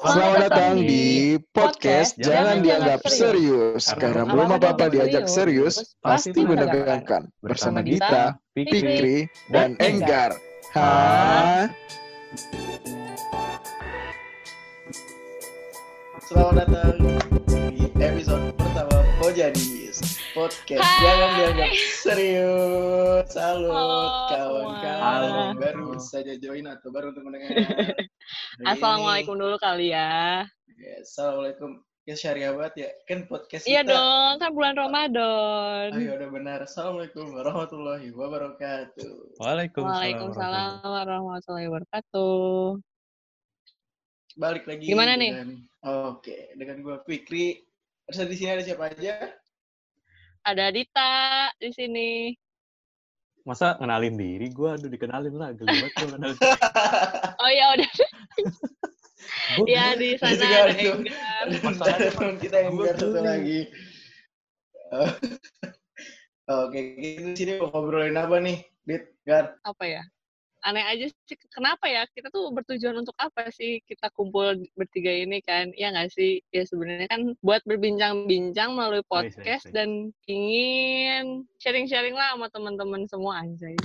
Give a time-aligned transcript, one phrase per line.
[0.00, 3.92] Selamat datang di podcast Jangan Dianggap Serius.
[3.92, 7.28] Karena belum apa-apa diajak serius, pasti menegangkan.
[7.44, 10.40] Bersama Dita, Fikri, dan Enggar.
[10.72, 11.68] Hah?
[16.24, 16.96] Selamat datang
[17.76, 18.99] di episode pertama
[19.30, 20.02] Pojadis
[20.34, 21.02] Podcast Hai.
[21.06, 21.70] Jangan Dianggap
[22.02, 25.54] Serius Salut Halo, kawan-kawan.
[25.54, 27.54] Baru saja join atau baru untuk mendengar
[28.74, 30.42] Assalamualaikum dulu kali ya.
[30.74, 31.78] Ya, Assalamualaikum
[32.10, 35.86] Ya syariah banget ya Kan podcast Iya kita dong, kan bulan Ramadan.
[35.94, 39.94] Ayo udah benar Assalamualaikum warahmatullahi wabarakatuh Waalaikumsalam.
[39.94, 42.82] Waalaikumsalam warahmatullahi wabarakatuh.
[44.42, 45.30] Balik lagi Gimana nih?
[45.38, 45.50] dengan,
[46.18, 47.69] Oke Dengan gue Fikri
[48.10, 49.14] Terus di sini ada siapa aja?
[50.42, 52.34] Ada Dita di sini.
[53.46, 54.50] Masa ngenalin diri?
[54.50, 56.38] Gue aduh dikenalin lah, geli banget gue kenalin.
[57.40, 57.90] Oh ya udah.
[59.62, 60.74] Gua ya di sana juga ada.
[60.74, 61.44] Enggar.
[61.86, 63.60] Ada teman kita yang biar satu lagi.
[64.90, 65.10] Oh.
[66.66, 69.06] Oke, kita di sini mau ngobrolin apa nih, Dit?
[69.22, 69.54] Gar?
[69.62, 70.02] Apa ya?
[70.60, 71.36] Aneh aja sih.
[71.48, 72.04] Kenapa ya?
[72.12, 75.72] Kita tuh bertujuan untuk apa sih kita kumpul bertiga ini kan?
[75.72, 76.44] Iya nggak sih?
[76.52, 79.74] Ya sebenarnya kan buat berbincang-bincang melalui Wih, podcast wih, wih.
[79.74, 79.90] dan
[80.28, 81.24] ingin
[81.60, 83.76] sharing-sharing lah sama teman-teman semua anjay.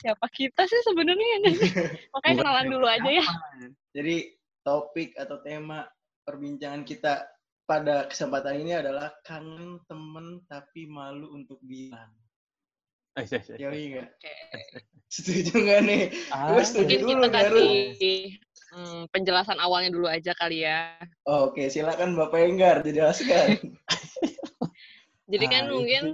[0.00, 1.70] Siapa kita sih sebenarnya ya sih?
[2.16, 3.26] Makanya kenalan dulu aja ya.
[3.92, 4.16] Jadi
[4.64, 5.84] topik atau tema
[6.24, 7.28] perbincangan kita
[7.68, 12.12] pada kesempatan ini adalah kangen temen tapi malu untuk bilang.
[13.14, 13.26] Eh.
[13.62, 14.08] Yoi nggak?
[14.10, 14.34] Oke.
[15.14, 16.02] Setuju nggak nih?
[16.34, 18.20] Ah, Gue setuju Mungkin dulu, kita kasih
[18.74, 20.98] hmm, penjelasan awalnya dulu aja kali ya.
[21.22, 23.78] Oke, silakan Bapak Enggar dijelaskan.
[25.30, 26.04] Jadi kan Ah, mungkin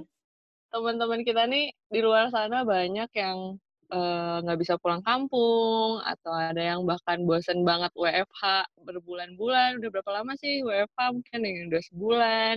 [0.69, 3.56] teman-teman kita nih di luar sana banyak yang
[3.92, 9.78] eh, nggak bisa pulang kampung atau ada yang bahkan bosen banget WFH berbulan-bulan.
[9.82, 10.98] Udah berapa lama sih WFH?
[11.16, 12.56] Mungkin yang udah sebulan.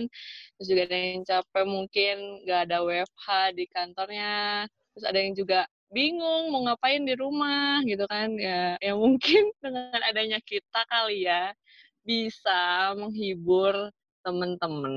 [0.58, 3.26] Terus juga ada yang capek mungkin nggak ada WFH
[3.58, 4.34] di kantornya.
[4.94, 5.60] Terus ada yang juga
[5.94, 11.54] bingung mau ngapain di rumah gitu kan ya ya mungkin dengan adanya kita kali ya
[12.02, 13.94] bisa menghibur
[14.26, 14.94] temen-temen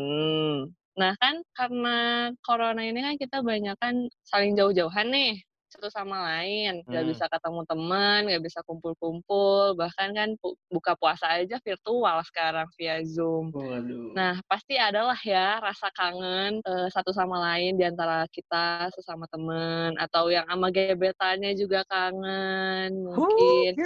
[0.97, 1.97] Nah kan karena
[2.41, 5.45] corona ini kan kita banyak kan saling jauh-jauhan nih
[5.77, 7.11] satu sama lain, nggak Hmm.
[7.13, 10.29] bisa ketemu teman, nggak bisa kumpul-kumpul, bahkan kan
[10.73, 13.53] buka puasa aja virtual sekarang via Zoom.
[13.53, 14.17] Waduh.
[14.17, 19.93] Nah pasti adalah ya rasa kangen eh, satu sama lain di antara kita sesama temen
[20.01, 23.77] atau yang sama gebetannya juga kangen mungkin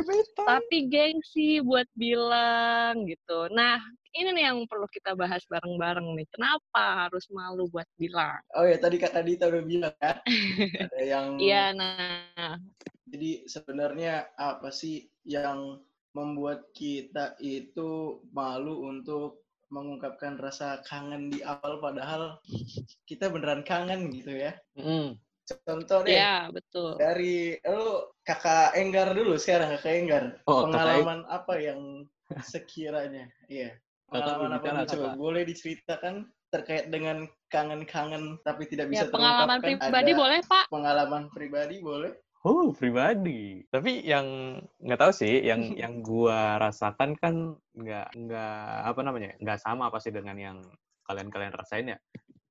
[0.47, 3.52] tapi gengsi buat bilang gitu.
[3.52, 6.28] Nah, ini nih yang perlu kita bahas bareng-bareng nih.
[6.36, 8.44] Kenapa harus malu buat bilang?
[8.56, 10.20] Oh ya, tadi Kak Dita udah bilang kan?
[10.92, 12.56] Ada yang Iya, nah,
[13.08, 15.80] Jadi sebenarnya apa sih yang
[16.12, 22.44] membuat kita itu malu untuk mengungkapkan rasa kangen di awal padahal
[23.08, 24.52] kita beneran kangen gitu ya.
[24.76, 25.16] Mm.
[25.64, 26.96] Contoh deh ya betul.
[26.96, 30.24] dari lu kakak Enggar dulu sekarang kakak Enggar.
[30.48, 31.80] Oh, kakak pengalaman apa yang
[32.44, 33.28] sekiranya?
[33.48, 33.76] Iya.
[34.12, 34.88] Pengalaman apa nih?
[34.92, 39.88] coba boleh diceritakan terkait dengan kangen-kangen tapi tidak bisa Ya, pengalaman terungkapkan?
[39.88, 40.66] pribadi Ada boleh, Pak.
[40.68, 42.12] Pengalaman pribadi boleh?
[42.44, 43.64] Oh, pribadi.
[43.72, 49.64] Tapi yang nggak tahu sih, yang yang gua rasakan kan nggak nggak apa namanya, nggak
[49.64, 50.58] sama pasti dengan yang
[51.08, 51.98] kalian-kalian rasain ya.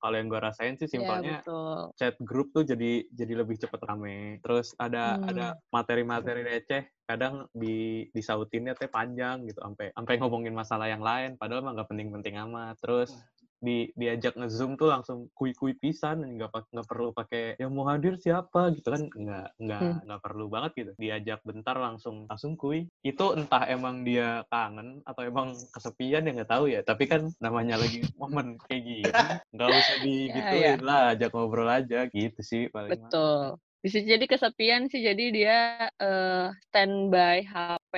[0.03, 1.93] Kalau yang gua rasain sih Ya, simpelnya betul.
[1.99, 4.41] chat grup tuh jadi jadi lebih cepet rame.
[4.45, 5.25] Terus ada Hmm.
[5.25, 11.37] ada materi-materi receh, kadang di disautinnya teh panjang gitu, sampai sampai ngomongin masalah yang lain,
[11.37, 12.77] padahal mah nggak penting-penting amat.
[12.81, 13.27] Terus
[13.61, 18.17] di diajak ngezoom tuh langsung kui-kui pisan, nggak pak- nggak perlu pakai yang mau hadir
[18.17, 20.01] siapa gitu kan, nggak nggak Hmm.
[20.09, 20.93] nggak perlu banget gitu.
[20.97, 22.89] Diajak bentar langsung langsung kui.
[23.05, 26.81] Itu entah emang dia kangen atau emang kesepian ya nggak tahu ya.
[26.81, 29.13] Tapi kan namanya lagi momen kayak gini,
[29.53, 32.97] nggak usah digituin lah, ajak ngobrol aja gitu sih paling.
[32.97, 33.13] mah.
[33.13, 33.43] Betul.
[33.81, 35.59] Bisa jadi kesepian sih, jadi dia
[35.97, 37.95] eh, standby HP,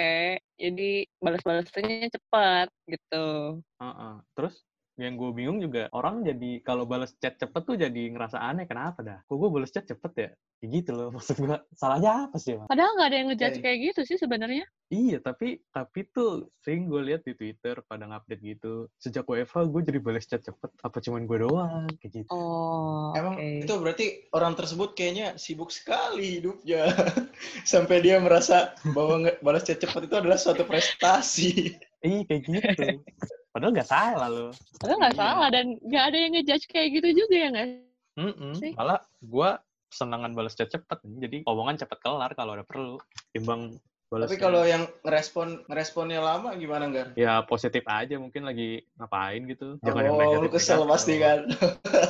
[0.55, 3.59] jadi balas-balasnya cepat gitu.
[3.83, 4.15] Heeh.
[4.39, 4.63] Terus
[5.03, 9.03] yang gue bingung juga orang jadi kalau balas chat cepet tuh jadi ngerasa aneh kenapa
[9.03, 9.19] dah?
[9.27, 10.31] Kok gue balas chat cepet ya?
[10.63, 11.59] Kayak gitu loh maksud gue.
[11.75, 12.55] Salahnya apa sih?
[12.55, 12.71] Mas?
[12.71, 14.65] Padahal nggak ada yang ngejudge kayak gitu sih sebenarnya.
[14.93, 18.87] Iya tapi tapi tuh sering gue lihat di Twitter pada ngupdate gitu.
[19.03, 20.71] Sejak WFH gue jadi balas chat cepet.
[20.87, 21.91] Apa cuman gue doang?
[21.99, 22.31] Kayak gitu.
[22.31, 23.67] Oh, Emang oke.
[23.67, 26.87] itu berarti orang tersebut kayaknya sibuk sekali hidupnya.
[27.67, 31.75] Sampai dia merasa bahwa balas chat cepat itu adalah suatu prestasi.
[32.07, 32.87] Iya kayak gitu.
[33.53, 34.51] Padahal nggak salah loh.
[34.81, 35.21] Padahal nggak Iya.
[35.21, 37.69] salah dan nggak ada yang ngejudge kayak gitu juga ya nggak
[38.13, 38.53] Mm-mm.
[38.61, 38.73] Sih.
[38.77, 39.51] Malah gue
[39.93, 40.99] senangan balas chat cepet.
[41.05, 42.97] Jadi omongan cepet kelar kalau ada perlu.
[43.33, 43.77] Timbang
[44.13, 47.17] Tapi kalau yang ngerespon ngeresponnya lama gimana Gar?
[47.17, 49.81] Ya positif aja mungkin lagi ngapain gitu.
[49.81, 51.49] Jangan oh, yang lu kesel pasti kan.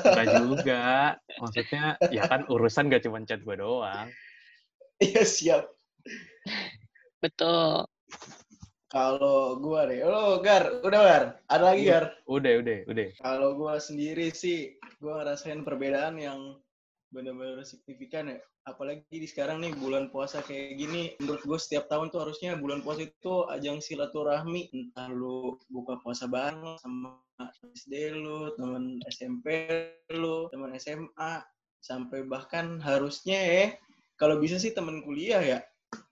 [0.03, 0.83] Enggak juga.
[1.39, 4.11] Maksudnya ya kan urusan gak cuma chat gue doang.
[4.99, 5.71] Iya siap.
[7.23, 7.87] Betul.
[8.93, 12.13] Kalau gua deh, lo Gar, udah Gar, ada lagi Gar?
[12.29, 13.09] Udah, udah, udah.
[13.25, 16.61] Kalau gua sendiri sih, gua ngerasain perbedaan yang
[17.09, 18.39] benar-benar signifikan ya.
[18.69, 22.79] Apalagi di sekarang nih bulan puasa kayak gini, menurut gue setiap tahun tuh harusnya bulan
[22.85, 24.71] puasa itu ajang silaturahmi.
[24.71, 27.19] Entah lu buka puasa bareng sama
[27.75, 29.67] SD lu, teman SMP
[30.15, 31.43] lu, teman SMA,
[31.83, 33.67] sampai bahkan harusnya ya,
[34.15, 35.59] kalau bisa sih teman kuliah ya,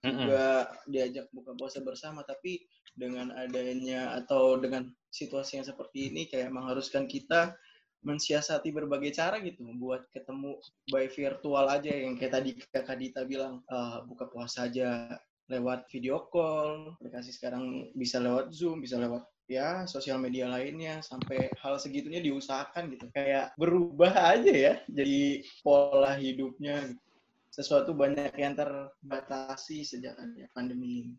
[0.01, 0.45] juga
[0.89, 2.65] diajak buka puasa bersama tapi
[2.97, 7.55] dengan adanya atau dengan situasi yang seperti ini kayak mengharuskan kita
[8.01, 10.57] mensiasati berbagai cara gitu buat ketemu
[10.89, 15.21] by virtual aja yang kayak tadi kakak Dita bilang uh, buka puasa aja
[15.53, 21.51] lewat video call aplikasi sekarang bisa lewat zoom bisa lewat ya sosial media lainnya sampai
[21.59, 23.11] hal segitunya diusahakan gitu.
[23.11, 26.95] Kayak berubah aja ya jadi pola hidupnya.
[26.95, 27.10] gitu
[27.51, 31.15] sesuatu banyak yang terbatasi sejak ada pandemi ini.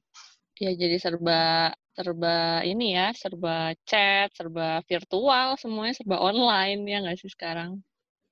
[0.57, 7.19] Ya jadi serba serba ini ya, serba chat, serba virtual, semuanya serba online ya nggak
[7.19, 7.83] sih sekarang?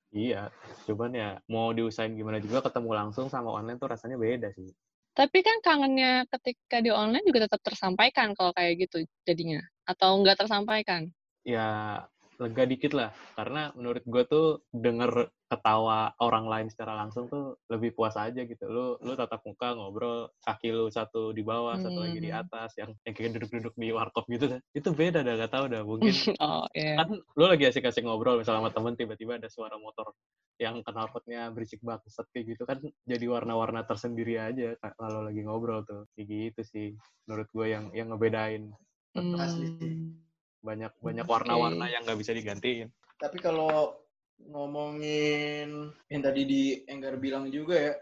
[0.09, 0.49] Iya,
[0.89, 4.65] cuman ya mau diusahain gimana juga ketemu langsung sama online tuh rasanya beda sih.
[5.13, 10.39] Tapi kan kangennya ketika di online juga tetap tersampaikan kalau kayak gitu jadinya, atau nggak
[10.39, 11.11] tersampaikan?
[11.45, 12.01] Ya
[12.39, 13.11] lega dikit lah.
[13.35, 18.63] Karena menurut gue tuh denger ketawa orang lain secara langsung tuh lebih puas aja gitu.
[18.69, 21.83] Lu lu tatap muka ngobrol kaki lu satu di bawah hmm.
[21.83, 22.41] satu lagi di hmm.
[22.41, 24.45] atas yang yang kayak duduk-duduk di warkop gitu.
[24.47, 25.83] Kan itu beda dah gak tau dah.
[25.83, 26.13] Mungkin
[26.45, 26.95] oh, yeah.
[27.03, 30.15] kan lu lagi asik-asik ngobrol misalnya sama temen tiba-tiba ada suara motor
[30.59, 36.07] yang knalpotnya berisik banget kayak gitu kan jadi warna-warna tersendiri aja kalau lagi ngobrol tuh.
[36.15, 36.87] Kayak gitu sih
[37.27, 38.71] menurut gue yang yang ngebedain.
[39.17, 40.28] Hmm
[40.59, 41.93] banyak banyak warna-warna okay.
[41.95, 42.87] yang nggak bisa digantiin.
[43.19, 43.95] Tapi kalau
[44.39, 47.93] ngomongin yang tadi di Enggar bilang juga ya,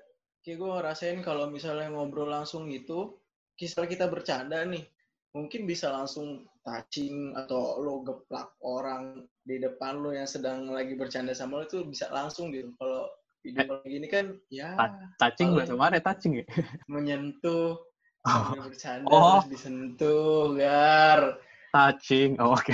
[0.45, 3.17] kayak gue ngerasain kalau misalnya ngobrol langsung itu,
[3.57, 4.85] kisah kita bercanda nih,
[5.33, 11.33] mungkin bisa langsung touching atau lo geplak orang di depan lo yang sedang lagi bercanda
[11.33, 12.69] sama lo itu bisa langsung gitu.
[12.77, 13.09] Kalau
[13.41, 14.75] video eh, kayak gini kan ya
[15.17, 16.45] touching bahasa mana touching ya?
[16.91, 17.79] Menyentuh,
[18.27, 18.45] oh.
[18.61, 19.41] bercanda oh.
[19.41, 21.39] terus disentuh, gar
[21.77, 22.65] touching oh, oke.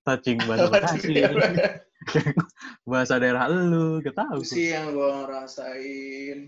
[0.00, 0.16] Okay.
[0.16, 1.12] touching bahasa Bekasi
[2.90, 6.38] bahasa daerah lu gak tahu sih yang gue ngerasain.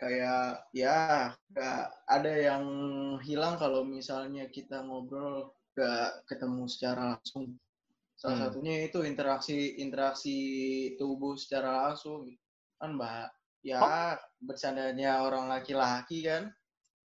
[0.00, 2.64] Kayak ya gak ada yang
[3.20, 7.52] hilang kalau misalnya kita ngobrol gak ketemu secara langsung.
[8.16, 8.44] Salah hmm.
[8.48, 10.38] satunya itu interaksi interaksi
[10.96, 12.32] tubuh secara langsung.
[12.80, 13.28] Kan mbak
[13.62, 14.16] ya oh.
[14.40, 16.48] bercandanya orang laki-laki kan.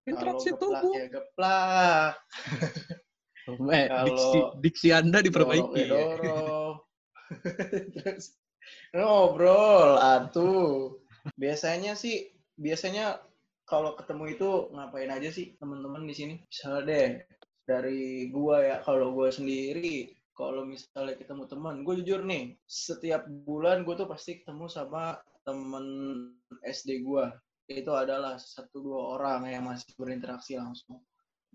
[0.08, 0.94] Interaksi kalau tubuh.
[0.96, 2.16] ya geplak
[3.48, 5.88] Eh, diksi, diksi Anda diperbaiki.
[5.88, 6.84] Dorong,
[7.96, 8.36] Terus
[8.92, 11.00] ngobrol atuh.
[11.40, 12.28] Biasanya sih
[12.60, 13.24] biasanya
[13.68, 16.36] kalau ketemu itu ngapain aja sih teman-teman di sini?
[16.44, 17.10] Misalnya deh
[17.68, 23.82] dari gua ya kalau gua sendiri kalau misalnya ketemu teman, gue jujur nih, setiap bulan
[23.82, 25.86] gue tuh pasti ketemu sama temen
[26.62, 27.26] SD gue.
[27.66, 31.02] Itu adalah satu dua orang yang masih berinteraksi langsung.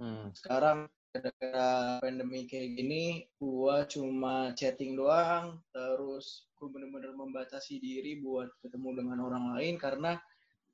[0.02, 0.34] Hmm.
[0.34, 3.04] Sekarang gara-gara pandemi kayak gini,
[3.36, 10.16] gua cuma chatting doang, terus gua bener-bener membatasi diri buat ketemu dengan orang lain karena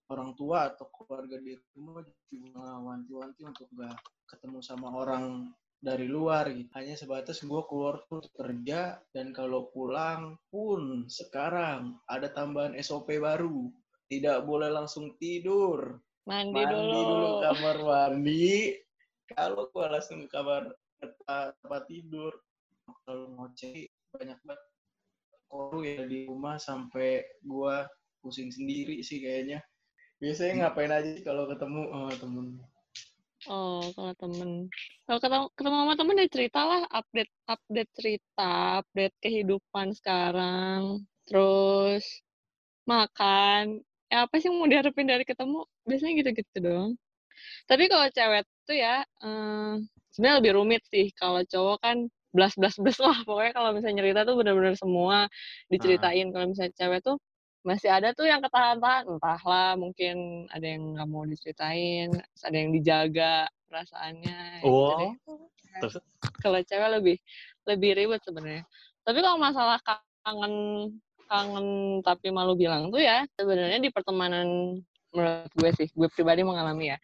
[0.09, 2.01] orang tua atau keluarga di rumah
[2.33, 6.71] juga wanti-wanti untuk gak ketemu sama orang dari luar gitu.
[6.75, 13.71] Hanya sebatas gue keluar tuh kerja dan kalau pulang pun sekarang ada tambahan SOP baru.
[14.09, 16.01] Tidak boleh langsung tidur.
[16.25, 17.01] Mandi, mandi dulu.
[17.09, 18.77] dulu kamar mandi,
[19.33, 22.33] kalau gue langsung ke kamar tempat tidur
[23.05, 24.63] kalau ngoceh banyak banget.
[25.49, 27.77] Koru ya di rumah sampai gue
[28.21, 29.65] pusing sendiri sih kayaknya.
[30.21, 30.61] Biasanya hmm.
[30.65, 32.47] ngapain aja kalau ketemu sama temen?
[33.49, 34.51] Oh kalau temen.
[35.09, 38.53] Kalau ketemu ketemu sama temen ya cerita lah update update cerita
[38.85, 42.05] update kehidupan sekarang terus
[42.85, 43.81] makan.
[44.09, 45.65] Ya apa sih yang mau diharapin dari ketemu?
[45.89, 46.91] Biasanya gitu-gitu dong.
[47.65, 49.81] Tapi kalau cewek tuh ya um,
[50.13, 51.09] sebenarnya lebih rumit sih.
[51.17, 51.97] Kalau cowok kan
[52.37, 53.17] belas belas belas lah.
[53.25, 55.27] Pokoknya kalau misalnya cerita tuh benar-benar semua
[55.73, 56.29] diceritain.
[56.29, 57.17] Kalau misalnya cewek tuh
[57.65, 59.09] masih ada tuh yang ketahan-tahan.
[59.09, 62.13] Entahlah mungkin ada yang nggak mau diceritain
[62.45, 66.01] ada yang dijaga perasaannya gitu oh gitu
[66.41, 67.17] kalau cewek lebih
[67.69, 68.65] lebih ribet sebenarnya.
[69.05, 69.79] Tapi kalau masalah
[70.25, 70.55] kangen
[71.29, 71.67] kangen
[72.01, 74.81] tapi malu bilang tuh ya sebenarnya di pertemanan
[75.13, 76.99] menurut gue sih gue pribadi mengalami ya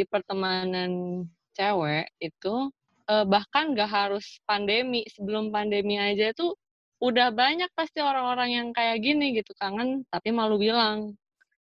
[0.00, 2.72] di pertemanan cewek itu
[3.12, 6.56] uh, bahkan gak harus pandemi sebelum pandemi aja tuh
[7.04, 11.12] udah banyak pasti orang-orang yang kayak gini gitu kangen tapi malu bilang.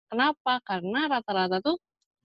[0.07, 0.61] Kenapa?
[0.61, 1.81] Karena rata-rata tuh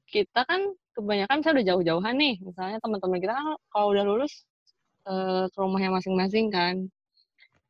[0.09, 4.45] kita kan kebanyakan saya udah jauh-jauhan nih misalnya teman-teman kita kan kalau udah lulus
[5.09, 6.77] uh, ke rumahnya masing-masing kan.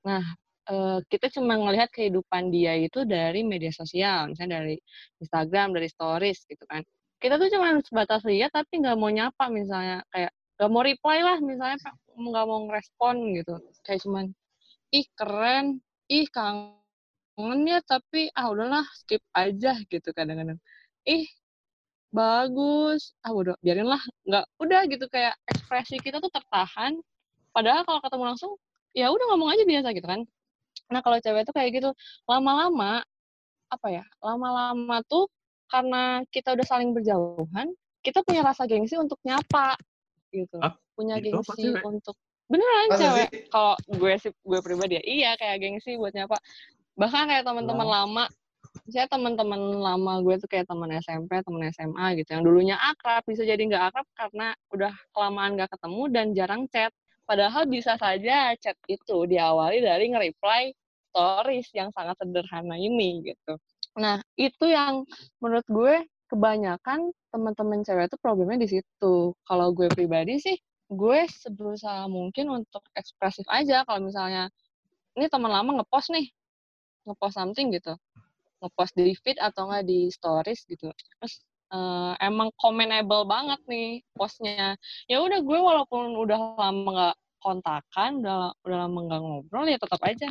[0.02, 0.22] Nah
[0.70, 4.76] uh, kita cuma ngelihat kehidupan dia itu dari media sosial misalnya dari
[5.22, 6.82] Instagram dari stories gitu kan
[7.22, 10.02] kita tuh cuma sebatas lihat tapi nggak mau nyapa misalnya.
[10.10, 11.78] Kayak nggak mau reply lah misalnya
[12.12, 13.54] nggak mau ngerespon gitu.
[13.86, 14.24] Kayak cuman
[14.90, 15.66] ih keren.
[16.10, 20.58] Ih kangen ya tapi ah udahlah skip aja gitu kadang-kadang.
[21.06, 21.30] Ih
[22.12, 23.14] bagus.
[23.24, 25.06] Ah udah biarin lah nggak udah gitu.
[25.06, 26.98] Kayak ekspresi kita tuh tertahan.
[27.54, 28.52] Padahal kalau ketemu langsung
[28.92, 30.20] ya udah ngomong aja biasa gitu kan.
[30.92, 31.90] Nah kalau cewek tuh kayak gitu.
[32.28, 33.06] Lama-lama
[33.72, 35.32] apa ya lama-lama tuh
[35.72, 37.72] karena kita udah saling berjauhan
[38.04, 39.80] kita punya rasa gengsi untuk nyapa
[40.28, 40.76] gitu Hah?
[40.92, 42.16] punya gitu gengsi untuk
[42.52, 46.36] beneran Masa cewek kalau gue sih gue pribadi ya iya kayak gengsi buat nyapa
[47.00, 47.96] bahkan kayak teman-teman wow.
[48.04, 48.24] lama
[48.88, 53.44] saya teman-teman lama gue tuh kayak teman SMP, teman SMA gitu, yang dulunya akrab bisa
[53.44, 56.92] jadi nggak akrab karena udah kelamaan nggak ketemu dan jarang chat.
[57.22, 60.74] Padahal bisa saja chat itu diawali dari nge-reply
[61.12, 63.54] stories yang sangat sederhana ini gitu.
[63.98, 65.04] Nah itu yang
[65.42, 65.94] menurut gue
[66.32, 69.36] kebanyakan teman-teman cewek itu problemnya di situ.
[69.44, 70.56] Kalau gue pribadi sih,
[70.88, 73.84] gue seberusaha mungkin untuk ekspresif aja.
[73.84, 74.48] Kalau misalnya
[75.16, 76.28] ini teman lama ngepost nih,
[77.04, 77.94] ngepost something gitu
[78.62, 81.42] ngepost di feed atau enggak di stories gitu terus
[81.74, 84.78] uh, emang commentable banget nih postnya
[85.10, 89.98] ya udah gue walaupun udah lama nggak kontakan udah udah lama nggak ngobrol ya tetap
[90.06, 90.30] aja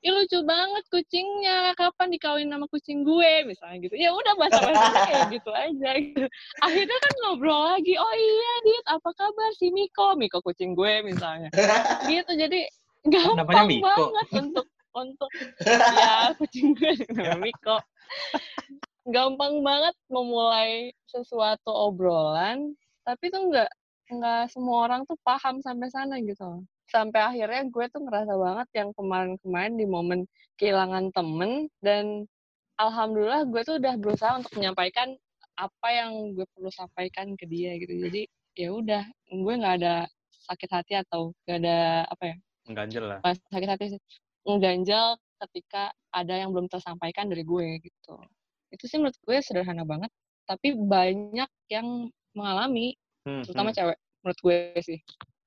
[0.00, 3.94] Ih lucu banget kucingnya, kapan dikawin sama kucing gue misalnya gitu.
[3.98, 6.26] Ya udah bahasa bahasa kayak gitu aja gitu.
[6.62, 10.14] Akhirnya kan ngobrol lagi, oh iya Dit, apa kabar si Miko?
[10.16, 11.50] Miko kucing gue misalnya.
[12.08, 12.66] Gitu, jadi
[13.08, 15.30] gampang banget untuk untuk
[15.64, 16.92] ya kucing gue
[17.42, 17.78] Miko
[19.08, 22.74] gampang banget memulai sesuatu obrolan
[23.06, 23.70] tapi tuh nggak
[24.10, 28.90] nggak semua orang tuh paham sampai sana gitu sampai akhirnya gue tuh ngerasa banget yang
[28.98, 30.20] kemarin-kemarin di momen
[30.58, 32.26] kehilangan temen dan
[32.76, 35.14] alhamdulillah gue tuh udah berusaha untuk menyampaikan
[35.54, 38.22] apa yang gue perlu sampaikan ke dia gitu jadi
[38.58, 40.04] ya udah gue nggak ada
[40.50, 42.36] sakit hati atau gak ada apa ya
[42.74, 44.00] ganjel lah sakit hati sih
[44.44, 48.14] ngeganjal ketika ada yang belum tersampaikan dari gue gitu.
[48.70, 50.10] Itu sih menurut gue sederhana banget,
[50.46, 52.94] tapi banyak yang mengalami,
[53.26, 53.76] hmm, terutama hmm.
[53.76, 54.98] cewek menurut gue sih.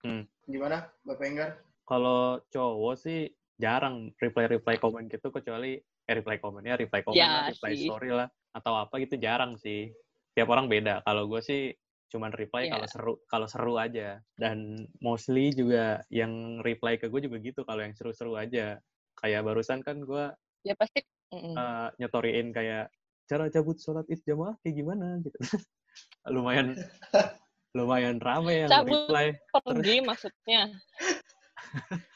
[0.04, 0.24] Hmm.
[0.48, 1.50] Gimana, Bapak Enggar?
[1.84, 3.28] Kalau cowok sih
[3.60, 7.88] jarang reply-reply komen gitu kecuali eh reply komen ya reply komen ya, lah, reply sih.
[7.88, 9.92] story lah atau apa gitu jarang sih.
[10.36, 11.04] Tiap orang beda.
[11.06, 11.72] Kalau gue sih
[12.14, 12.78] cuman reply yeah.
[12.78, 17.82] kalau seru kalau seru aja dan mostly juga yang reply ke gue juga gitu kalau
[17.82, 18.78] yang seru-seru aja
[19.18, 20.30] kayak barusan kan gue
[20.62, 21.02] ya pasti
[21.34, 22.94] uh, nyetoriin kayak
[23.26, 25.38] cara cabut sholat id jamaah kayak gimana gitu
[26.38, 26.78] lumayan
[27.74, 29.28] lumayan rame yang cabut reply.
[29.66, 30.62] Pergi maksudnya.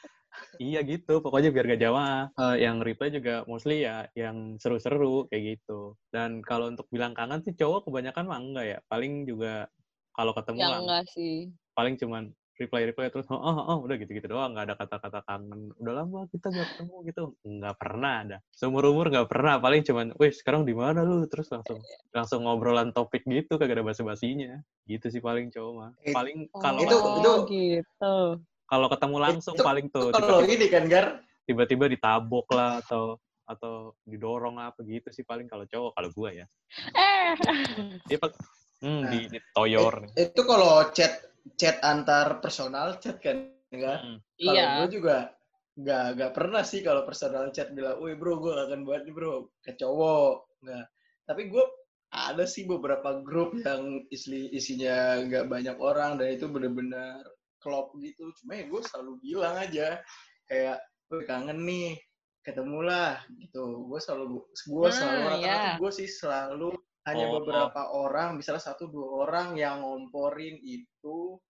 [0.58, 5.58] Iya gitu pokoknya biar gak jamaah uh, yang reply juga mostly ya yang seru-seru kayak
[5.58, 5.94] gitu.
[6.10, 8.78] Dan kalau untuk bilang kangen sih cowok kebanyakan mah enggak ya.
[8.90, 9.70] Paling juga
[10.18, 11.54] kalau ketemu ya, enggak sih.
[11.78, 15.22] paling cuman reply reply terus oh, oh, oh udah gitu gitu doang nggak ada kata-kata
[15.24, 15.70] kangen.
[15.78, 17.22] Udah lama kita nggak ketemu gitu.
[17.46, 18.36] Nggak pernah ada.
[18.50, 21.24] Seumur umur nggak pernah paling cuman wih sekarang di mana lu?
[21.30, 21.78] Terus langsung
[22.10, 26.60] langsung ngobrolan topik gitu kagak ada basa basinya gitu sih paling cowok mah paling oh,
[26.64, 28.16] kalau itu itu gitu.
[28.64, 31.20] kalau ketemu langsung itu, paling tuh kalau ini kan gar?
[31.44, 36.46] tiba-tiba ditabok lah atau atau didorong apa gitu sih paling kalau cowok kalau gua ya.
[36.92, 37.32] Eh.
[38.08, 38.20] Dia
[38.78, 40.06] Hmm, nah, di, di toyor.
[40.14, 41.18] It, itu kalau chat
[41.56, 43.98] chat antar personal chat kan, enggak?
[44.02, 44.18] Hmm.
[44.36, 44.66] Kalau iya.
[44.82, 45.16] gue juga
[45.78, 49.48] nggak nggak pernah sih kalau personal chat bilang, "Woi bro, gue akan buat nih bro
[49.62, 50.86] ke cowok." Nggak.
[51.28, 51.64] Tapi gue
[52.08, 57.22] ada sih beberapa grup yang isi isinya nggak banyak orang dan itu bener-bener
[57.62, 58.32] klop gitu.
[58.42, 60.02] Cuma ya gue selalu bilang aja
[60.50, 61.94] kayak, "Gue kangen nih,
[62.42, 63.86] ketemulah." gitu.
[63.86, 65.76] Gue selalu gue nah, selalu rata-rata yeah.
[65.78, 66.70] gue sih selalu
[67.08, 68.06] hanya oh, beberapa oh.
[68.08, 71.40] orang, misalnya satu dua orang yang ngomporin itu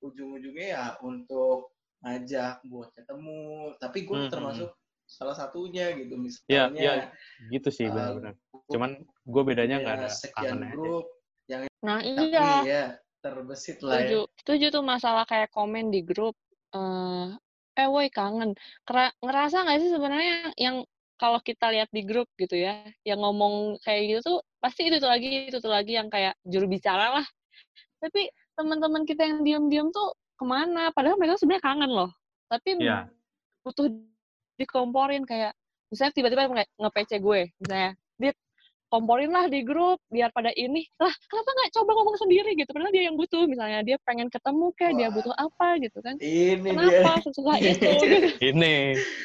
[0.00, 1.74] ujung-ujungnya ya untuk
[2.06, 3.74] ngajak buat ketemu.
[3.76, 5.08] Tapi gue hmm, hmm, termasuk hmm.
[5.10, 6.80] salah satunya gitu iya, misalnya.
[6.80, 7.04] Iya, ya,
[7.50, 8.34] gitu sih uh, benar-benar.
[8.70, 11.18] Cuman gue bedanya nggak ya, ada sekian grup aja.
[11.50, 12.48] yang Nah, iya.
[12.62, 12.84] ya
[13.20, 14.20] terbesit lah Setuju.
[14.24, 14.36] ya.
[14.40, 16.36] Setuju tuh masalah kayak komen di grup
[16.72, 17.36] uh,
[17.76, 18.56] eh woi kangen.
[18.84, 20.84] Kera ngerasa nggak sih sebenarnya yang
[21.20, 25.12] kalau kita lihat di grup gitu ya, yang ngomong kayak gitu tuh pasti itu tuh
[25.12, 27.26] lagi itu tuh lagi yang kayak juru bicara lah
[28.00, 32.10] tapi teman-teman kita yang diam-diam tuh ke mana padahal mereka sebenarnya kangen loh
[32.48, 33.08] tapi Iya.
[33.60, 33.92] butuh
[34.56, 35.52] dikomporin kayak
[35.88, 37.92] misalnya tiba-tiba nge- nge-PC gue misalnya
[38.90, 42.90] komporin lah di grup biar pada ini lah kenapa nggak coba ngomong sendiri gitu padahal
[42.90, 45.14] dia yang butuh misalnya dia pengen ketemu kayak dia Wah.
[45.14, 46.70] butuh apa gitu kan Ini dia.
[46.74, 48.28] kenapa sesusah itu gitu.
[48.42, 48.74] Ini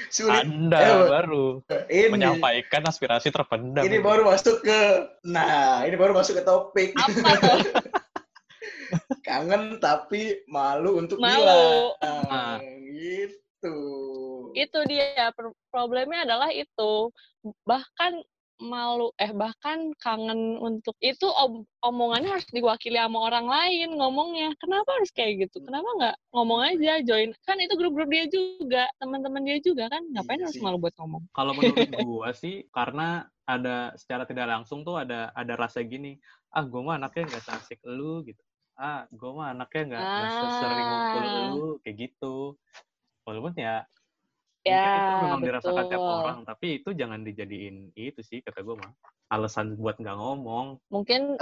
[0.08, 0.46] Sulit.
[0.46, 1.46] Anda Eh, baru
[1.90, 2.08] Ini.
[2.08, 3.82] menyampaikan aspirasi terpendam.
[3.82, 4.80] Ini baru masuk ke
[5.24, 6.94] nah, ini baru masuk ke topik.
[6.94, 7.60] apa tuh
[9.26, 11.42] Kangen tapi malu untuk Malu.
[11.42, 11.98] bilang.
[12.30, 12.58] Ah.
[12.62, 13.78] Gitu.
[14.54, 15.34] itu dia
[15.68, 17.10] problemnya adalah itu
[17.66, 18.22] bahkan
[18.58, 24.96] malu eh bahkan kangen untuk itu om- omongannya harus diwakili sama orang lain ngomongnya kenapa
[24.96, 29.60] harus kayak gitu kenapa nggak ngomong aja join kan itu grup-grup dia juga teman-teman dia
[29.60, 30.64] juga kan ngapain Iya harus sih.
[30.64, 31.76] malu buat ngomong Kalau menurut
[32.08, 36.18] gua sih karena ada secara tidak langsung tuh ada ada rasa gini,
[36.50, 38.42] ah gua mah anaknya nggak asik lu gitu.
[38.74, 41.46] Ah, gua mah anaknya nggak nggak sesering ngumpul Ah.
[41.54, 42.36] lu kayak gitu.
[43.22, 43.86] Walaupun ya
[44.66, 46.18] ya mungkin itu memang dirasakan tiap betul.
[46.26, 48.92] orang, tapi itu jangan dijadiin itu sih kata gua mah.
[49.30, 50.78] Alasan buat nggak ngomong.
[50.94, 51.38] mungkin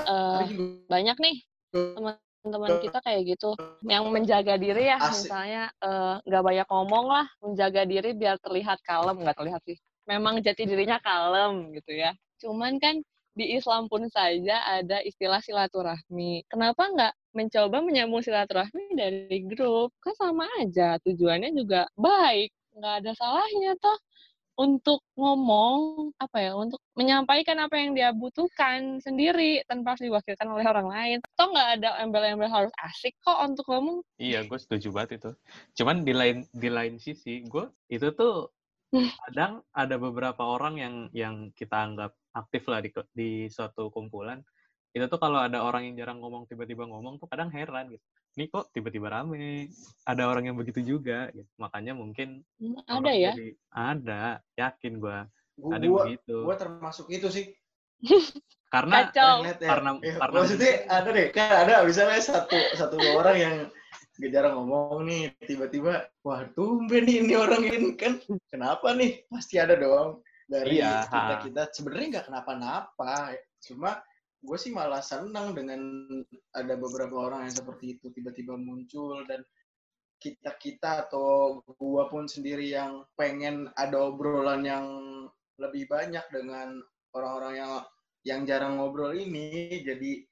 [0.48, 1.38] juga banyak nih
[1.74, 3.56] teman-teman kita kayak gitu
[3.88, 5.32] yang menjaga diri ya Asik.
[5.32, 10.44] misalnya eh, nggak banyak ngomong lah menjaga diri biar terlihat kalem nggak terlihat sih memang
[10.44, 12.12] jati dirinya kalem gitu ya
[12.44, 13.00] cuman kan
[13.34, 20.14] di Islam pun saja ada istilah silaturahmi kenapa nggak mencoba menyambung silaturahmi dari grup kan
[20.14, 23.98] sama aja tujuannya juga baik nggak ada salahnya toh
[24.54, 30.66] untuk ngomong apa ya untuk menyampaikan apa yang dia butuhkan sendiri tanpa harus diwakilkan oleh
[30.70, 35.12] orang lain toh nggak ada embel-embel harus asik kok untuk ngomong Iya, gue setuju banget
[35.20, 35.30] itu.
[35.78, 38.54] Cuman di lain di lain sisi, gue itu tuh
[38.94, 39.10] Hmm.
[39.26, 44.46] kadang ada beberapa orang yang yang kita anggap aktif lah di di suatu kumpulan.
[44.94, 48.04] Itu tuh kalau ada orang yang jarang ngomong tiba-tiba ngomong tuh kadang heran gitu.
[48.38, 49.70] Nih kok tiba-tiba rame?
[50.06, 51.50] Ada orang yang begitu juga gitu.
[51.58, 55.18] Makanya mungkin Hmm, ada ya jadi- ada, yakin gue.
[55.54, 56.38] gua, Ada gua, begitu.
[56.46, 57.46] gua termasuk itu sih.
[58.74, 59.70] Karena kacau Ngeliat ya.
[59.70, 63.56] Karena- Ya, karena maksudnya ada deh, kan ada misalnya satu satu dua orang yang
[64.18, 68.18] gak jarang ngomong nih, tiba-tiba wah tumben nih ini orang ini kan
[68.50, 69.26] kenapa nih?
[69.30, 73.14] Pasti ada dong dari Iya, kita kita sebenarnya nggak kenapa-napa,
[73.62, 74.02] cuma
[74.44, 75.80] gue sih malah senang dengan
[76.52, 79.40] ada beberapa orang yang seperti itu tiba-tiba muncul dan
[80.24, 84.88] kita kita atau gua pun sendiri yang pengen ada obrolan yang
[85.60, 86.80] lebih banyak dengan
[87.12, 87.72] orang-orang yang
[88.24, 89.84] yang jarang ngobrol ini.
[89.84, 90.24] Jadi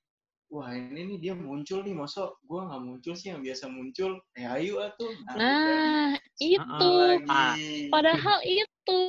[0.48, 1.92] wah ini nih dia muncul nih.
[1.92, 4.16] Masa gua nggak muncul sih yang biasa muncul?
[4.32, 6.88] Eh ayo atuh nah, nah itu.
[7.20, 7.92] Lagi.
[7.92, 9.00] Padahal itu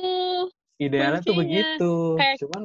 [0.83, 1.93] idealnya tuh begitu.
[2.19, 2.63] Kayak- Cuman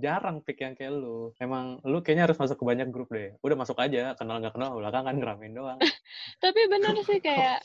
[0.00, 1.30] jarang pick yang kayak lu.
[1.36, 3.36] Emang lu kayaknya harus masuk ke banyak grup deh.
[3.44, 5.78] Udah masuk aja, kenal nggak kenal belakangan ngeramein doang.
[6.42, 7.62] tapi bener sih kayak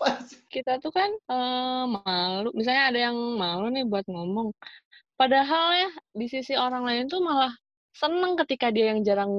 [0.51, 4.53] kita tuh kan eh, malu misalnya ada yang malu nih buat ngomong
[5.15, 7.53] padahal ya di sisi orang lain tuh malah
[7.95, 9.31] seneng ketika dia yang jarang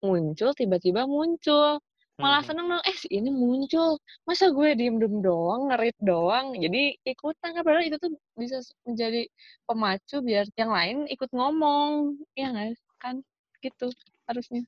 [0.00, 1.80] muncul tiba-tiba muncul
[2.14, 2.46] malah Mhm.
[2.46, 3.98] seneng dong eh si ini muncul.
[4.22, 6.54] Masa gue diem diem doang ngerit doang?
[6.54, 9.26] Jadi ikutan kan padahal itu tuh bisa menjadi
[9.66, 12.14] pemacu biar yang lain ikut ngomong.
[12.38, 13.18] Ya nggak kan
[13.58, 13.90] gitu
[14.30, 14.62] harusnya.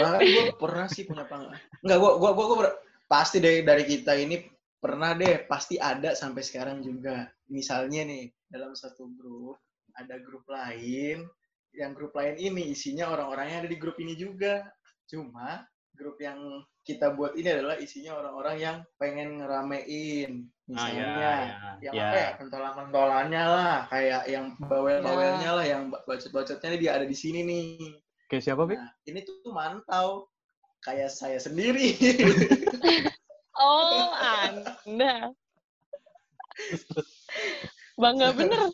[0.00, 3.84] Bahkan gue pernah sih punya pengalaman nggak gue gua, gua, gua per- pasti dari dari
[3.84, 4.40] kita ini
[4.78, 7.28] pernah deh pasti ada sampai sekarang juga.
[7.52, 9.60] Misalnya nih dalam satu grup
[9.92, 11.28] ada grup lain
[11.76, 14.64] yang grup lain ini isinya orang-orangnya ada di grup ini juga.
[15.04, 15.68] Cuma
[15.98, 16.38] grup yang
[16.86, 21.32] kita buat ini adalah isinya orang-orang yang pengen ngeramein Ah, misalnya ya,
[21.80, 22.02] yang ya.
[22.06, 27.68] apa ya pentolan-pentolannya lah kayak yang bawel-bawelnya lah yang bacot-bacotnya dia ada di sini nih
[28.28, 28.76] Kayak siapa, Pik?
[28.76, 30.28] Nah, ini tuh mantau
[30.84, 31.96] kayak saya sendiri.
[33.56, 35.32] oh anda
[37.96, 38.68] bangga bener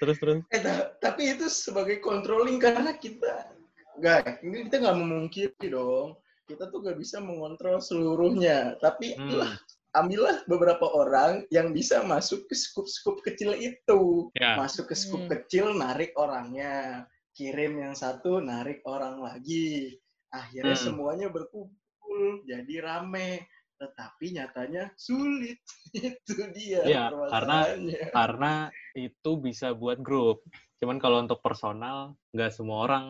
[0.00, 0.40] Terus, terus.
[0.48, 3.52] eh, ta- tapi itu sebagai controlling karena kita
[4.00, 6.16] nggak, ini kita nggak memungkiri dong.
[6.48, 8.74] Kita tuh nggak bisa mengontrol seluruhnya.
[8.80, 9.38] Tapi Hmm.
[9.38, 9.52] lah,
[9.94, 14.32] ambillah beberapa orang yang bisa masuk ke skup-skup kecil itu.
[14.34, 14.58] Ya.
[14.58, 15.30] Masuk ke skup Hmm.
[15.30, 17.06] kecil, narik orangnya.
[17.30, 19.94] Kirim yang satu, narik orang lagi.
[20.34, 20.86] Akhirnya Hmm.
[20.90, 23.46] semuanya berkumpul, jadi rame.
[23.80, 25.56] Tetapi nyatanya sulit.
[25.96, 27.64] itu dia Iya, karena-.
[28.12, 28.52] Karena
[28.92, 30.44] itu bisa buat grup.
[30.82, 33.06] Cuman kalau untuk personal, nggak semua orang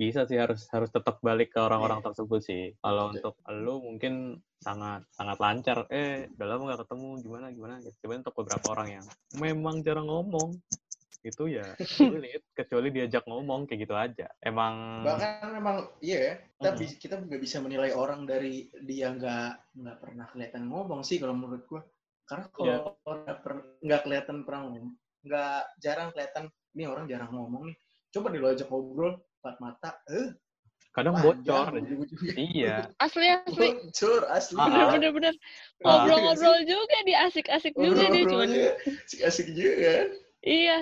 [0.00, 2.06] bisa sih harus harus tetap balik ke orang-orang Iya.
[2.08, 2.62] tersebut sih.
[2.80, 3.16] Kalau Betul.
[3.20, 4.14] untuk lu mungkin
[4.56, 5.78] sangat sangat lancar.
[5.92, 7.74] Eh, udah lama nggak ketemu, gimana gimana.
[7.84, 7.96] gitu.
[8.08, 10.56] Cuman untuk beberapa orang yang memang jarang ngomong,
[11.20, 16.70] itu ya sulit kecuali diajak ngomong kayak gitu aja emang bahkan memang iya ya kita
[16.72, 16.96] hmm.
[16.96, 21.68] kita nggak bisa menilai orang dari dia nggak nggak pernah kelihatan ngomong sih kalau menurut
[21.68, 21.84] gua
[22.24, 22.80] karena kalau yeah.
[23.04, 27.76] orang nggak kelihatan pernah ngomong nggak jarang kelihatan ini orang jarang ngomong nih
[28.10, 30.36] coba dulu ajak ngobrol empat mata eh?
[30.90, 31.70] Kadang bocor
[32.34, 32.90] iya.
[32.98, 33.68] Asli asli.
[33.78, 34.58] Bocor asli.
[34.58, 35.34] Bener bener bener.
[35.86, 38.48] Ngobrol-ngobrol juga di asik-asik juga dia cuman.
[39.06, 40.08] asik-asik juga kan
[40.44, 40.78] iya.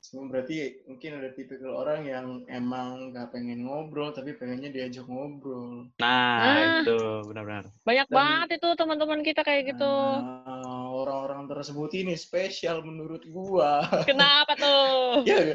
[0.00, 5.86] Cuma berarti mungkin ada tipikal orang yang emang gak pengen ngobrol tapi pengennya diajak ngobrol.
[6.02, 6.98] Nah, nah itu.
[7.30, 7.70] Benar-benar.
[7.86, 9.94] Banyak Dan, banget itu teman-teman kita kayak gitu.
[10.18, 13.86] Nah, orang-orang tersebut ini spesial menurut gua.
[14.08, 15.22] Kenapa tuh?
[15.30, 15.54] ya,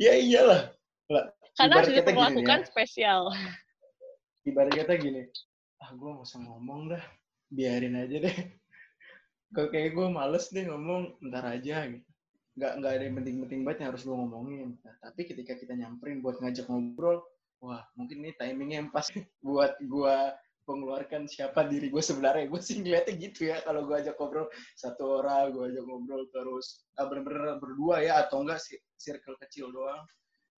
[0.00, 0.77] ya iyalah.
[1.08, 2.68] Karena harus diperlakukan ya.
[2.68, 3.32] spesial.
[4.44, 5.22] Ibarat kata gini,
[5.80, 7.04] ah gue gak usah ngomong dah,
[7.50, 8.36] biarin aja deh.
[9.56, 12.04] Kok kayak gue males deh ngomong, ntar aja gitu.
[12.58, 14.68] Gak, nggak ada yang penting-penting banget yang harus gue ngomongin.
[14.82, 17.22] Nah, tapi ketika kita nyamperin buat ngajak ngobrol,
[17.62, 19.06] wah mungkin ini timingnya yang pas
[19.46, 20.16] buat gue
[20.68, 25.24] mengeluarkan siapa diri gue sebenarnya gue sih ngeliatnya gitu ya kalau gue ajak ngobrol satu
[25.24, 30.04] orang gue ajak ngobrol terus ah, bener-bener berdua ya atau enggak sih circle kecil doang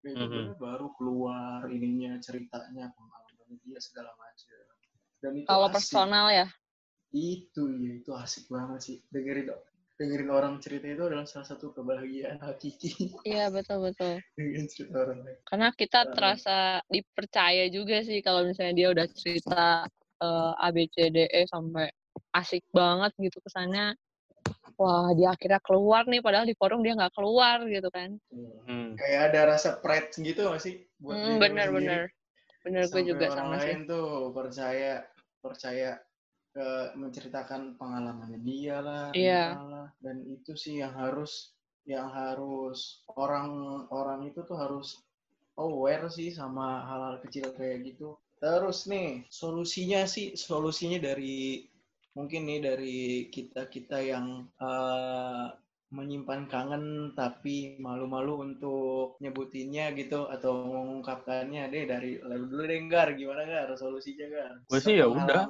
[0.05, 0.57] -hmm.
[0.57, 4.57] baru keluar ininya ceritanya pengalaman dia segala macam.
[5.21, 6.47] Dan itu kalau personal ya?
[7.13, 8.97] Itu ya itu asik banget sih.
[9.13, 9.53] Dengerin
[10.01, 13.13] dengerin orang cerita itu adalah salah satu kebahagiaan hakiki.
[13.29, 14.17] Iya betul betul.
[14.41, 15.39] Dengerin cerita orang lain.
[15.45, 16.59] Karena kita uh, terasa
[16.89, 19.85] dipercaya juga sih kalau misalnya dia udah cerita
[20.25, 21.93] uh, A B C D E sampai
[22.31, 23.93] asik banget gitu kesannya
[24.81, 28.97] wah dia akhirnya keluar nih padahal di forum dia nggak keluar gitu kan hmm.
[28.97, 32.03] kayak ada rasa pride gitu gak sih buat hmm, bener bener
[32.64, 33.90] bener gue juga orang sama lain sih.
[33.93, 34.93] tuh percaya
[35.45, 35.90] percaya
[36.51, 39.55] ke menceritakan pengalamannya dia lah, iya.
[39.55, 41.55] lah dan itu sih yang harus
[41.87, 44.99] yang harus orang-orang itu tuh harus
[45.55, 51.70] aware sih sama hal-hal kecil kayak gitu terus nih solusinya sih solusinya dari
[52.21, 52.99] mungkin nih dari
[53.33, 55.49] kita-kita yang uh,
[55.91, 63.09] menyimpan kangen tapi malu-malu untuk nyebutinnya gitu atau mengungkapkannya deh dari lalu dulu deh Gar.
[63.17, 64.53] Gimana Gar solusinya Gar?
[64.69, 65.49] Gue sih ya udah.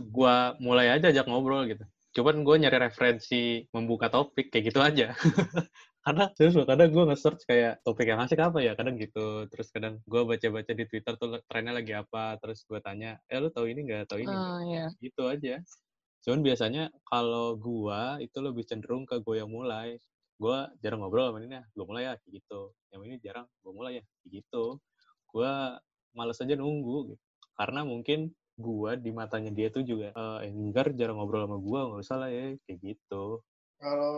[0.00, 1.84] Gue mulai aja ajak ngobrol gitu.
[2.14, 5.18] Cuman gue nyari referensi membuka topik kayak gitu aja
[6.04, 9.48] karena terus kadang gue nge-search kayak topik yang asik apa ya kadang gitu.
[9.48, 13.48] Terus kadang gue baca-baca di Twitter tuh trennya lagi apa terus gue tanya eh lu
[13.48, 14.12] tahu ini nggak?
[14.12, 14.88] Tahu ini uh, yeah.
[15.00, 15.64] gitu aja.
[16.20, 19.96] Cuman biasanya kalau gue itu lebih cenderung ke gue yang mulai.
[20.36, 22.60] Gue jarang ngobrol sama ini ya gue mulai ya kayak gitu.
[22.92, 24.64] Yang ini jarang gue mulai ya kayak gitu.
[25.32, 25.52] Gue
[26.12, 27.24] males aja nunggu gitu.
[27.54, 32.02] karena mungkin gue di matanya dia tuh juga uh, enggar jarang ngobrol sama gue nggak
[32.04, 33.40] usah lah ya kayak gitu.
[33.80, 34.14] Kalau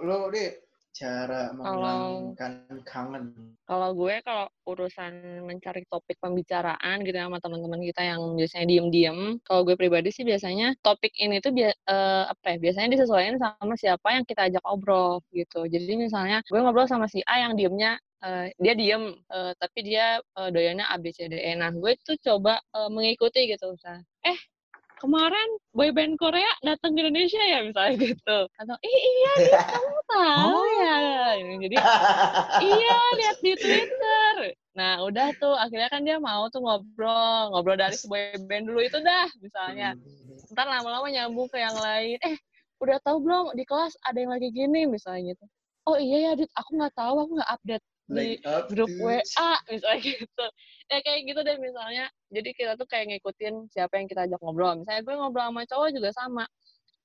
[0.00, 3.56] lo deh cara menghilangkan kangen?
[3.64, 9.18] Kalau gue kalau urusan mencari topik pembicaraan gitu ya sama teman-teman kita yang biasanya diem-diem,
[9.46, 12.56] kalau gue pribadi sih biasanya topik ini tuh bi uh, apa ya?
[12.58, 15.66] Biasanya disesuaikan sama siapa yang kita ajak ngobrol gitu.
[15.70, 20.20] Jadi misalnya gue ngobrol sama si A yang diemnya Uh, dia diem, uh, tapi dia
[20.36, 21.56] uh, doyannya A, B, C, D, E.
[21.56, 23.72] Nah, gue tuh coba uh, mengikuti gitu.
[23.72, 24.36] Misalnya, eh,
[25.00, 28.38] kemarin boyband Korea datang ke Indonesia ya misalnya gitu.
[28.60, 30.66] Atau eh, iya nih kamu tahu oh.
[30.76, 30.96] ya.
[31.40, 31.76] Jadi
[32.68, 34.34] iya lihat di Twitter.
[34.76, 39.26] Nah udah tuh akhirnya kan dia mau tuh ngobrol ngobrol dari boyband dulu itu dah
[39.40, 39.96] misalnya.
[40.52, 42.20] Ntar lama-lama nyambung ke yang lain.
[42.20, 42.36] Eh
[42.84, 43.56] udah tahu belum?
[43.56, 45.44] Di kelas ada yang lagi gini misalnya gitu.
[45.88, 46.52] Oh iya ya dit.
[46.60, 48.28] Aku nggak tahu aku nggak update di
[48.70, 50.46] grup WA misalnya gitu.
[50.90, 52.06] Ya kayak gitu deh misalnya.
[52.34, 54.82] Jadi kita tuh kayak ngikutin siapa yang kita ajak ngobrol.
[54.82, 56.44] Misalnya gue ngobrol sama cowok juga sama.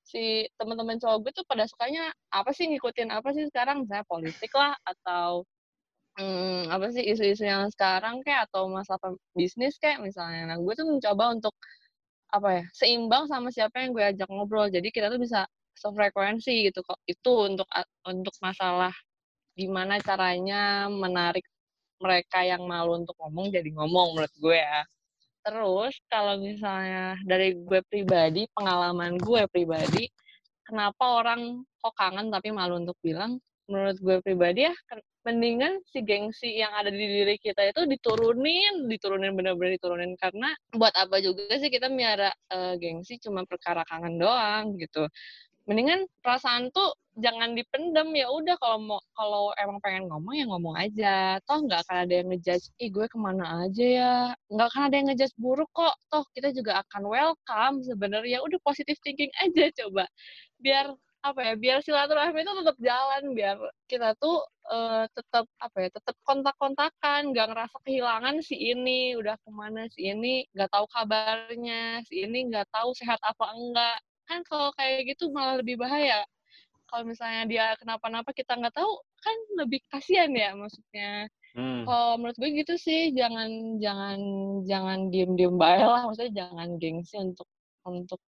[0.06, 3.86] Si teman-teman cowok gue tuh pada sukanya apa sih ngikutin apa sih sekarang?
[3.86, 5.46] Misalnya politik lah atau
[6.18, 10.50] hmm, apa sih isu-isu yang sekarang kayak atau masalah bisnis kayak misalnya.
[10.50, 11.54] Nah gue tuh mencoba untuk
[12.34, 14.66] apa ya seimbang sama siapa yang gue ajak ngobrol.
[14.66, 15.46] Jadi kita tuh bisa
[15.78, 16.98] sefrekuensi gitu kok.
[17.06, 17.68] Itu untuk
[18.02, 18.90] untuk masalah
[19.56, 21.48] gimana caranya menarik
[21.96, 24.84] mereka yang malu untuk ngomong jadi ngomong menurut gue ya.
[25.46, 30.04] Terus kalau misalnya dari gue pribadi, pengalaman gue pribadi,
[30.66, 33.40] kenapa orang kok kangen tapi malu untuk bilang?
[33.66, 34.74] Menurut gue pribadi ya,
[35.26, 40.94] mendingan si gengsi yang ada di diri kita itu diturunin, diturunin bener-bener diturunin karena buat
[40.94, 45.10] apa juga sih kita miara uh, gengsi cuma perkara kangen doang gitu
[45.66, 50.76] mendingan perasaan tuh jangan dipendem ya udah kalau mau kalau emang pengen ngomong ya ngomong
[50.78, 51.16] aja.
[51.48, 54.14] Toh nggak akan ada yang ngejudge ih gue ke mana aja ya?
[54.52, 55.94] Nggak akan ada yang ngejudge buruk kok.
[56.12, 58.38] Toh kita juga akan welcome sebenarnya.
[58.44, 60.04] Udah positive thinking aja coba.
[60.60, 60.92] Biar
[61.26, 63.58] apa ya biar silaturahmi itu tetap jalan biar
[63.90, 67.32] kita tuh uh, tetap apa ya tetap kontak-kontakan.
[67.32, 72.46] Nggak ngerasa kehilangan si ini udah ke mana si ini nggak tahu kabarnya si ini
[72.52, 76.22] nggak tahu sehat apa enggak kan kalau kayak gitu malah lebih bahaya
[76.86, 81.88] kalau misalnya dia kenapa-napa kita nggak tahu kan lebih kasihan ya maksudnya Hmm.
[81.88, 84.20] Kalau menurut gue gitu sih, jangan jangan
[84.68, 87.48] jangan diem-diem baik lah, maksudnya jangan gengsi untuk
[87.88, 88.20] untuk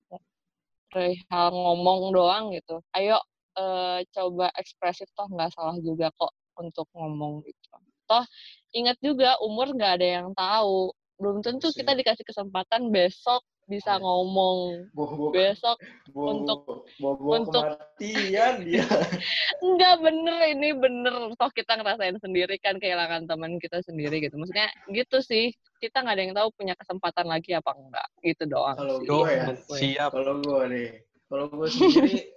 [1.29, 2.81] hal ngomong doang gitu.
[2.97, 3.21] Ayo
[3.61, 7.69] uh, coba ekspresif toh nggak salah juga kok untuk ngomong gitu.
[8.09, 8.25] Toh
[8.73, 10.97] ingat juga umur nggak ada yang tahu.
[11.21, 15.77] Belum tentu kita dikasih kesempatan besok bisa ngomong boh, boh, besok
[16.11, 18.89] boh, untuk boh, boh, untuk kematian dia.
[19.65, 21.15] Enggak bener ini bener.
[21.37, 24.41] Toh kita ngerasain sendiri kan kehilangan teman kita sendiri gitu.
[24.41, 28.75] Maksudnya gitu sih kita nggak ada yang tahu punya kesempatan lagi apa enggak gitu doang
[28.75, 30.11] kalau gue ya siap.
[30.11, 30.91] kalau gue deh
[31.31, 32.35] kalau gue sendiri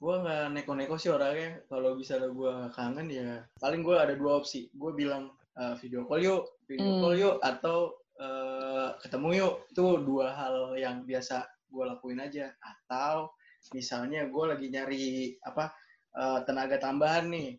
[0.00, 1.60] gue nggak neko-neko sih orangnya.
[1.68, 4.72] Kalau bisa gue kangen ya paling gue ada dua opsi.
[4.72, 7.00] Gue bilang uh, video call yuk video hmm.
[7.04, 9.54] call yuk atau uh, ketemu yuk.
[9.72, 12.52] Itu dua hal yang biasa gue lakuin aja.
[12.60, 13.32] Atau
[13.72, 15.06] misalnya gue lagi nyari
[15.42, 15.72] apa
[16.14, 17.56] uh, tenaga tambahan nih.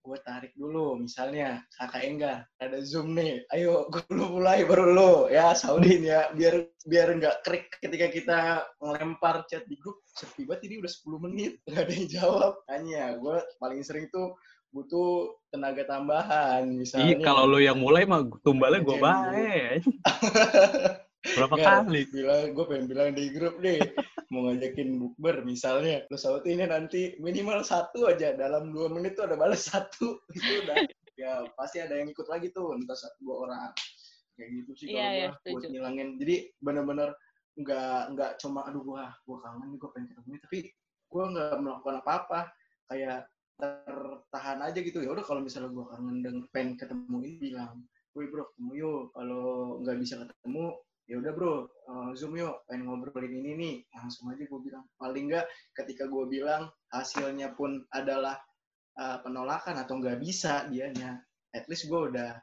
[0.00, 0.96] Gue tarik dulu.
[0.96, 3.44] Misalnya kakak Engga ada zoom nih.
[3.52, 6.32] Ayo gue dulu mulai baru lo ya Saudin ya.
[6.32, 8.38] Biar biar nggak krik ketika kita
[8.80, 10.00] ngelempar chat di grup.
[10.08, 11.52] Sepi banget ini udah 10 menit.
[11.68, 12.52] Nggak ada yang jawab.
[12.72, 14.32] Hanya gue paling sering tuh
[14.70, 17.18] butuh tenaga tambahan misalnya.
[17.18, 19.82] Iya, kalau lo yang mulai mah tumbalnya gue baik.
[21.36, 22.00] Berapa Nggak, kali?
[22.08, 23.76] Bilang, gue pengen bilang di grup nih,
[24.32, 26.00] mau ngajakin bukber misalnya.
[26.08, 30.16] Lo saut ini nanti minimal satu aja, dalam dua menit tuh ada balas satu.
[30.36, 30.80] Itu udah,
[31.20, 33.70] ya pasti ada yang ikut lagi tuh, entah satu dua orang.
[34.40, 36.08] Kayak gitu sih kalau yeah, gue yeah, buat ngilangin.
[36.16, 37.10] Jadi bener-bener
[37.60, 40.58] nggak nggak cuma aduh gue gue kangen nih gue pengen ketemu tapi
[41.10, 42.40] gue nggak melakukan apa-apa
[42.88, 43.26] kayak
[43.60, 45.04] tertahan aja gitu.
[45.04, 49.02] Ya udah kalau misalnya gue kangen dan pengen ketemu ini bilang gue bro ketemu yuk.
[49.12, 49.46] Kalau
[49.84, 50.64] nggak bisa ketemu
[51.10, 51.54] ya udah bro
[51.90, 53.76] uh, zoom yuk pengen ngobrolin ini nih.
[53.92, 54.84] Langsung aja gue bilang.
[54.96, 55.46] Paling nggak
[55.76, 58.40] ketika gue bilang hasilnya pun adalah
[58.96, 61.20] uh, penolakan atau nggak bisa dianya.
[61.52, 62.40] At least gue udah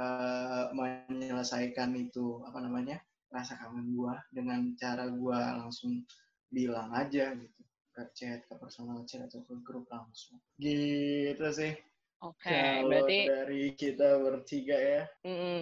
[0.00, 2.98] uh, menyelesaikan itu apa namanya
[3.34, 6.06] rasa kangen gue dengan cara gue langsung
[6.54, 7.60] bilang aja gitu
[7.94, 10.42] ke chat, ke personal chat atau ke grup langsung.
[10.58, 11.78] Gitu sih.
[12.24, 15.02] Oke, okay, berarti dari kita bertiga ya.
[15.22, 15.58] Mm -mm.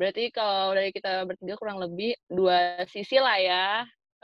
[0.00, 3.66] Berarti kalau dari kita bertiga kurang lebih dua sisi lah ya,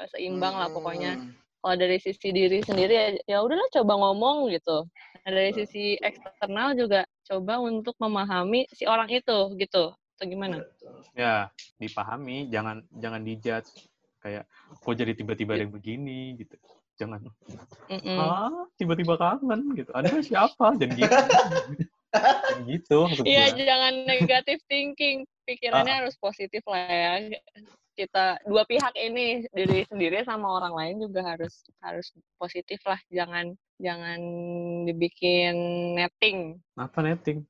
[0.08, 0.62] seimbang hmm.
[0.64, 1.12] lah pokoknya.
[1.60, 4.88] Kalau dari sisi diri sendiri ya, ya udahlah coba ngomong gitu.
[5.20, 9.92] Nah, dari sisi eksternal juga coba untuk memahami si orang itu gitu.
[10.16, 10.64] Atau gimana?
[11.12, 13.68] Ya, dipahami, jangan jangan dijudge
[14.26, 14.48] kayak
[14.82, 16.58] kok jadi tiba-tiba ada begini gitu
[16.96, 17.20] jangan.
[17.92, 18.18] Mm -mm.
[18.18, 19.90] ah tiba-tiba kangen gitu.
[19.92, 20.76] Ada siapa?
[20.76, 21.16] Jadi gitu.
[22.64, 25.28] Gitu iya jangan negatif thinking.
[25.44, 25.98] Pikirannya ah.
[26.02, 27.12] harus positif lah ya.
[27.96, 32.98] Kita dua pihak ini diri sendiri sama orang lain juga harus harus positif lah.
[33.12, 34.20] Jangan jangan
[34.88, 35.56] dibikin
[35.96, 36.56] netting.
[36.80, 37.44] Apa netting?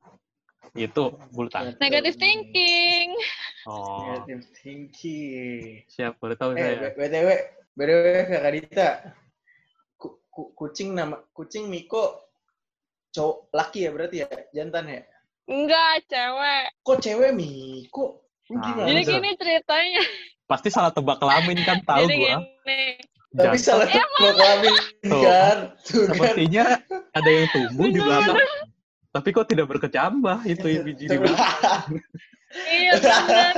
[0.77, 1.49] Itu bulu
[1.81, 3.17] negatif thinking.
[3.65, 4.03] Oh.
[4.13, 5.87] Negatif thinking.
[5.89, 6.91] Siap boleh tahu eh, saya?
[6.93, 7.29] Btw
[7.77, 8.89] btw kakak Dita
[10.53, 12.21] kucing nama kucing Miko
[13.17, 15.01] cowok laki ya berarti ya jantan ya?
[15.49, 16.65] Enggak cewek.
[16.85, 18.21] Kok cewek Miko?
[18.53, 20.03] Nah, jadi gini ceritanya.
[20.47, 22.39] Pasti salah tebak kelamin kan tahu jadi gua.
[22.45, 22.83] gini.
[23.37, 25.59] tapi salah tebak kelamin kan?
[25.83, 26.15] Tuh, kan.
[26.15, 26.65] sepertinya
[27.13, 28.39] ada yang tumbuh di belakang
[29.13, 31.89] tapi kok tidak berkecambah itu biji di belakang?
[32.53, 33.55] Iya benar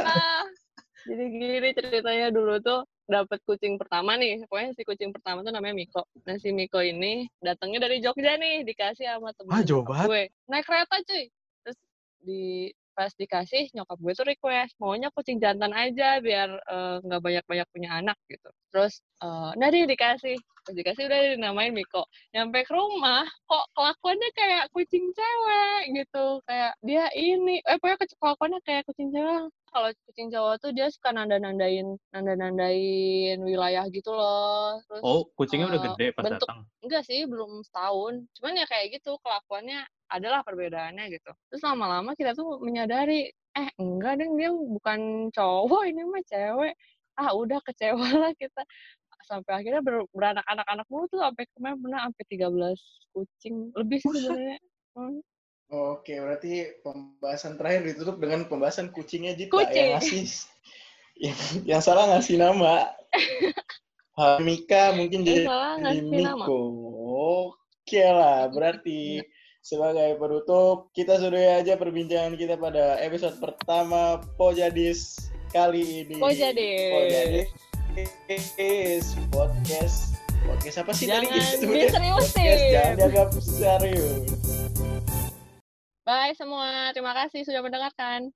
[1.08, 4.44] jadi gini ceritanya dulu tuh dapat kucing pertama nih.
[4.46, 6.04] Pokoknya si kucing pertama tuh namanya Miko.
[6.28, 10.22] Nah si Miko ini datangnya dari Jogja nih dikasih sama temen ah, gue.
[10.46, 11.24] Naik kereta cuy.
[11.64, 11.78] Terus
[12.22, 12.42] di
[12.92, 17.44] pas dikasih nyokap gue tuh request maunya kucing jantan aja biar eh, nggak uh, banyak
[17.48, 18.50] banyak punya anak gitu.
[18.74, 20.36] Terus uh, nah dia dikasih
[20.70, 27.06] dikasih udah dinamain Miko nyampe ke rumah kok kelakuannya kayak kucing cewek gitu kayak dia
[27.14, 33.38] ini eh pokoknya kelakuannya kayak kucing cewek kalau kucing Jawa tuh dia suka nanda-nandain nanda-nandain
[33.44, 34.80] wilayah gitu loh.
[34.88, 36.58] Terus, oh, kucingnya uh, udah gede pas bentuk, datang?
[36.80, 38.24] Enggak sih, belum setahun.
[38.40, 41.30] Cuman ya kayak gitu, kelakuannya adalah perbedaannya gitu.
[41.52, 46.74] Terus lama-lama kita tuh menyadari, eh enggak deh dia bukan cowok, ini mah cewek.
[47.18, 48.62] Ah udah kecewa lah kita.
[49.28, 53.56] Sampai akhirnya ber beranak-anak-anak mulu tuh sampai kemarin pernah sampai 13 kucing.
[53.76, 54.58] Lebih sih sebenarnya.
[54.96, 55.20] Hmm.
[55.68, 59.76] Oke, berarti pembahasan terakhir ditutup dengan pembahasan kucingnya Jita Kucing.
[59.76, 60.24] yang ngasih
[61.20, 61.38] yang,
[61.76, 62.88] yang salah ngasih nama.
[64.48, 65.44] Mika mungkin jadi
[66.00, 66.60] Miko.
[67.84, 69.20] Oke lah, berarti
[69.60, 76.16] sebagai penutup kita sudah aja perbincangan kita pada episode pertama Pojadis kali ini.
[76.16, 76.88] Pojadis.
[76.96, 77.67] Pojadis
[79.32, 82.00] podcast podcast apa sih Jangan tadi diseriusin.
[82.14, 84.30] Podcast jangan dianggap serius.
[86.08, 86.88] Bye semua.
[86.96, 88.32] Terima kasih sudah mendengarkan.